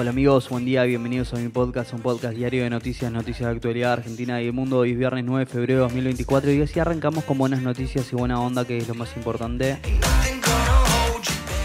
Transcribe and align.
Hola 0.00 0.12
amigos, 0.12 0.48
buen 0.48 0.64
día, 0.64 0.84
bienvenidos 0.84 1.34
a 1.34 1.36
mi 1.36 1.50
podcast, 1.50 1.92
un 1.92 2.00
podcast 2.00 2.34
diario 2.34 2.64
de 2.64 2.70
noticias, 2.70 3.12
noticias 3.12 3.50
de 3.50 3.56
actualidad 3.56 3.92
argentina 3.92 4.40
y 4.40 4.46
del 4.46 4.54
mundo. 4.54 4.78
Hoy 4.78 4.92
es 4.92 4.98
viernes 4.98 5.26
9 5.26 5.44
de 5.44 5.52
febrero 5.52 5.80
de 5.80 5.82
2024 5.82 6.52
y 6.52 6.62
así 6.62 6.80
arrancamos 6.80 7.22
con 7.24 7.36
buenas 7.36 7.60
noticias 7.60 8.10
y 8.10 8.16
buena 8.16 8.40
onda, 8.40 8.64
que 8.64 8.78
es 8.78 8.88
lo 8.88 8.94
más 8.94 9.14
importante. 9.14 9.76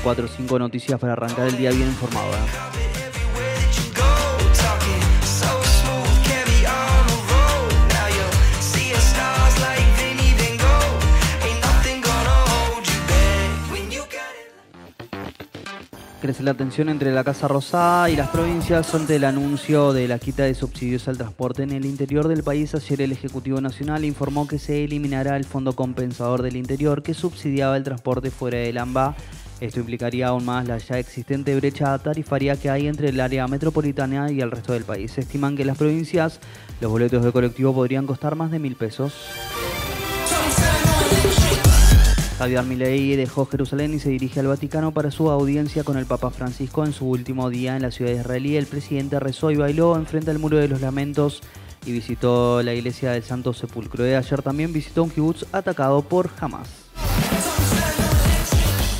4 0.04 0.26
o 0.26 0.28
5 0.28 0.60
noticias 0.60 1.00
para 1.00 1.14
arrancar 1.14 1.48
el 1.48 1.58
día 1.58 1.70
bien 1.72 1.88
informado. 1.88 2.30
¿eh? 2.34 2.85
Crece 16.26 16.42
la 16.42 16.56
tensión 16.56 16.90
entre 16.90 17.12
la 17.12 17.24
Casa 17.24 17.48
Rosada 17.48 18.10
y 18.10 18.16
las 18.16 18.30
provincias 18.30 18.96
ante 18.96 19.18
el 19.18 19.26
anuncio 19.26 19.94
de 19.94 20.08
la 20.08 20.18
quita 20.18 20.42
de 20.42 20.56
subsidios 20.56 21.08
al 21.08 21.20
transporte 21.20 21.62
en 21.62 21.70
el 21.70 21.86
interior 21.86 22.28
del 22.28 22.42
país. 22.42 22.74
Ayer 22.74 23.04
el 23.04 23.12
Ejecutivo 23.12 23.62
Nacional 23.62 24.04
informó 24.04 24.48
que 24.48 24.58
se 24.58 24.84
eliminará 24.84 25.38
el 25.38 25.44
Fondo 25.44 25.76
Compensador 25.76 26.42
del 26.42 26.56
Interior 26.56 27.04
que 27.04 27.14
subsidiaba 27.14 27.78
el 27.78 27.84
transporte 27.84 28.32
fuera 28.32 28.58
del 28.58 28.80
AMBA. 28.80 29.16
Esto 29.62 29.80
implicaría 29.80 30.30
aún 30.30 30.46
más 30.46 30.68
la 30.68 30.80
ya 30.80 30.98
existente 30.98 31.56
brecha 31.56 31.96
tarifaria 32.00 32.56
que 32.56 32.72
hay 32.72 32.88
entre 32.88 33.10
el 33.10 33.20
área 33.20 33.48
metropolitana 33.48 34.32
y 34.32 34.42
el 34.42 34.50
resto 34.50 34.74
del 34.74 34.84
país. 34.84 35.12
Se 35.12 35.22
estiman 35.22 35.56
que 35.56 35.62
en 35.62 35.68
las 35.68 35.78
provincias 35.78 36.40
los 36.82 36.90
boletos 36.90 37.24
de 37.24 37.32
colectivo 37.32 37.72
podrían 37.72 38.08
costar 38.08 38.36
más 38.36 38.50
de 38.50 38.58
mil 38.58 38.76
pesos. 38.76 39.14
Javier 42.46 42.64
Milei 42.64 43.16
dejó 43.16 43.48
Jerusalén 43.48 43.96
y 43.96 44.00
se 44.00 44.10
dirige 44.10 44.40
al 44.40 44.46
Vaticano 44.46 44.92
para 44.92 45.10
su 45.10 45.32
audiencia 45.32 45.84
con 45.84 45.98
el 45.98 46.06
Papa 46.06 46.30
Francisco 46.30 46.86
en 46.86 46.94
su 46.94 47.10
último 47.10 47.50
día 47.50 47.76
en 47.76 47.82
la 47.82 47.90
ciudad 47.90 48.12
israelí. 48.12 48.56
El 48.56 48.68
presidente 48.68 49.20
rezó 49.20 49.50
y 49.50 49.56
bailó 49.56 49.96
enfrente 49.96 50.30
al 50.30 50.38
Muro 50.38 50.58
de 50.58 50.68
los 50.68 50.80
Lamentos 50.80 51.42
y 51.88 51.92
visitó 51.92 52.62
la 52.62 52.76
iglesia 52.76 53.14
del 53.14 53.24
Santo 53.24 53.52
Sepulcro. 53.52 54.04
De 54.04 54.16
ayer 54.16 54.44
también 54.44 54.72
visitó 54.72 55.02
un 55.02 55.10
kibutz 55.10 55.44
atacado 55.52 56.04
por 56.04 56.30
Hamas. 56.40 56.70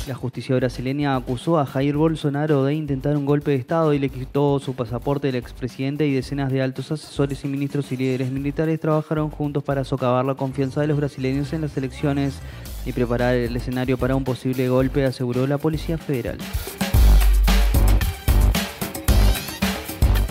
La 0.08 0.14
justicia 0.16 0.56
brasileña 0.56 1.14
acusó 1.14 1.60
a 1.60 1.66
Jair 1.66 1.96
Bolsonaro 1.96 2.64
de 2.64 2.74
intentar 2.74 3.16
un 3.16 3.26
golpe 3.26 3.52
de 3.52 3.58
Estado 3.58 3.94
y 3.94 4.00
le 4.00 4.08
quitó 4.08 4.58
su 4.58 4.74
pasaporte. 4.74 5.28
El 5.28 5.36
expresidente 5.36 6.04
y 6.04 6.12
decenas 6.12 6.50
de 6.50 6.62
altos 6.62 6.90
asesores 6.90 7.44
y 7.44 7.48
ministros 7.48 7.92
y 7.92 7.96
líderes 7.96 8.32
militares 8.32 8.80
trabajaron 8.80 9.30
juntos 9.30 9.62
para 9.62 9.84
socavar 9.84 10.24
la 10.24 10.34
confianza 10.34 10.80
de 10.80 10.88
los 10.88 10.96
brasileños 10.96 11.52
en 11.52 11.60
las 11.60 11.76
elecciones 11.76 12.40
y 12.86 12.92
preparar 12.92 13.34
el 13.34 13.54
escenario 13.56 13.98
para 13.98 14.16
un 14.16 14.24
posible 14.24 14.68
golpe, 14.68 15.04
aseguró 15.04 15.46
la 15.46 15.58
Policía 15.58 15.98
Federal. 15.98 16.38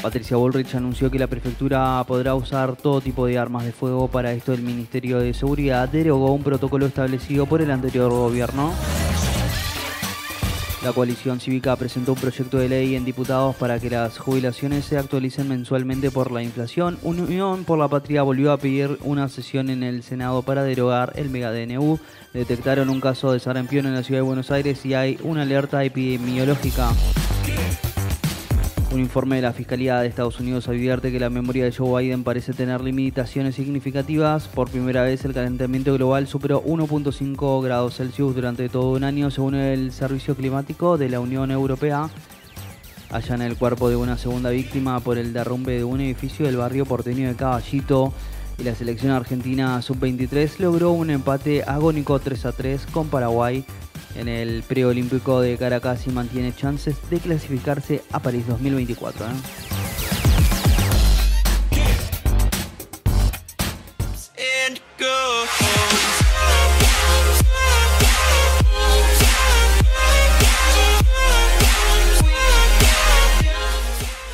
Patricia 0.02 0.38
Bullrich 0.38 0.76
anunció 0.76 1.10
que 1.10 1.18
la 1.18 1.28
prefectura 1.28 2.04
podrá 2.08 2.36
usar 2.36 2.76
todo 2.76 3.02
tipo 3.02 3.26
de 3.26 3.38
armas 3.38 3.66
de 3.66 3.72
fuego. 3.72 4.08
Para 4.08 4.34
esto 4.34 4.54
el 4.54 4.62
Ministerio 4.62 5.20
de 5.20 5.34
Seguridad 5.34 5.90
derogó 5.90 6.32
un 6.32 6.44
protocolo 6.44 6.86
establecido 6.86 7.46
por 7.48 7.62
el 7.62 7.72
anterior 7.72 8.12
gobierno. 8.12 8.72
La 10.86 10.94
coalición 10.94 11.40
cívica 11.40 11.76
presentó 11.78 12.14
un 12.14 12.20
proyecto 12.20 12.60
de 12.60 12.70
ley 12.70 12.96
en 12.96 13.06
diputados 13.06 13.56
para 13.56 13.80
que 13.80 13.90
las 13.90 14.20
jubilaciones 14.20 14.86
se 14.86 15.00
actualicen 15.00 15.50
mensualmente 15.50 16.12
por 16.12 16.32
la 16.32 16.44
inflación. 16.44 17.00
Unión 17.02 17.64
por 17.64 17.80
la 17.80 17.88
Patria 17.88 18.22
volvió 18.22 18.52
a 18.52 18.60
pedir 18.60 19.00
una 19.02 19.28
sesión 19.28 19.72
en 19.72 19.82
el 19.82 20.04
Senado 20.04 20.44
para 20.44 20.64
derogar 20.64 21.14
el 21.16 21.32
mega 21.32 21.52
DNU. 21.52 21.98
Detectaron 22.34 22.90
un 22.90 23.02
caso 23.02 23.32
de 23.32 23.40
sarampión 23.40 23.88
en 23.88 23.96
la 23.96 24.04
ciudad 24.04 24.20
de 24.20 24.28
Buenos 24.28 24.52
Aires 24.52 24.86
y 24.86 24.94
hay 24.94 25.18
una 25.24 25.42
alerta 25.42 25.84
epidemiológica. 25.84 26.92
Un 28.92 29.00
informe 29.00 29.38
de 29.38 29.42
la 29.42 29.52
Fiscalía 29.52 30.00
de 30.00 30.08
Estados 30.08 30.40
Unidos 30.40 30.70
advierte 30.70 31.12
que 31.12 31.20
la 31.20 31.30
memoria 31.30 31.66
de 31.66 31.72
Joe 31.72 32.02
Biden 32.02 32.24
parece 32.24 32.54
tener 32.54 32.82
limitaciones 32.82 33.56
significativas. 33.56 34.48
Por 34.48 34.70
primera 34.70 35.04
vez 35.04 35.26
el 35.26 35.34
calentamiento 35.34 35.94
global 35.94 36.28
superó 36.28 36.64
1.5 36.64 37.64
grados 37.64 37.98
Celsius 37.98 38.36
durante 38.36 38.70
todo 38.70 38.92
un 38.92 39.04
año, 39.04 39.32
según 39.32 39.56
el 39.56 39.92
Servicio 39.92 40.36
Climático 40.36 40.98
de 40.98 41.10
la 41.10 41.20
Unión 41.20 41.52
Europea. 41.52 42.10
Allá 43.10 43.36
en 43.36 43.42
el 43.42 43.58
cuerpo 43.58 43.90
de 43.90 43.96
una 43.96 44.18
segunda 44.18 44.52
víctima 44.52 45.00
por 45.00 45.18
el 45.18 45.34
derrumbe 45.34 45.78
de 45.78 45.84
un 45.84 46.00
edificio 46.00 46.46
del 46.46 46.58
barrio 46.58 46.86
porteño 46.86 47.28
de 47.28 47.36
Caballito. 47.36 48.14
Y 48.58 48.64
la 48.64 48.76
selección 48.76 49.12
argentina 49.12 49.82
sub-23 49.82 50.60
logró 50.60 50.92
un 50.92 51.10
empate 51.10 51.64
agónico 51.64 52.20
3 52.20 52.46
a 52.46 52.52
3 52.54 52.86
con 52.92 53.08
Paraguay 53.10 53.66
en 54.16 54.28
el 54.28 54.64
preolímpico 54.64 55.42
de 55.42 55.58
Caracas 55.58 56.08
y 56.08 56.12
mantiene 56.12 56.54
chances 56.56 56.96
de 57.10 57.20
clasificarse 57.20 58.02
a 58.12 58.20
París 58.20 58.48
2024. 58.48 59.26
¿eh? 59.26 59.30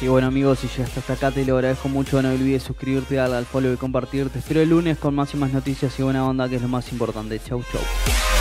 Y 0.02 0.08
bueno 0.08 0.28
amigos, 0.28 0.58
si 0.58 0.68
ya 0.68 0.84
hasta 0.84 1.14
acá 1.14 1.30
te 1.30 1.46
lo 1.46 1.58
agradezco 1.58 1.88
mucho, 1.88 2.24
no 2.24 2.30
olvides 2.30 2.64
suscribirte, 2.64 3.16
darle 3.16 3.38
al 3.38 3.46
follow 3.46 3.72
y 3.72 3.78
compartirte. 3.78 4.40
espero 4.40 4.60
el 4.60 4.70
lunes 4.70 4.98
con 4.98 5.14
más 5.14 5.32
y 5.36 5.38
más 5.38 5.54
noticias 5.54 5.98
y 6.00 6.02
buena 6.02 6.26
onda, 6.28 6.50
que 6.50 6.56
es 6.56 6.62
lo 6.62 6.68
más 6.68 6.92
importante. 6.92 7.40
Chau 7.40 7.64
chau. 7.72 8.41